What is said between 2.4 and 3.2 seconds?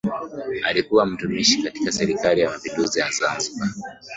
ya mapinduzi ya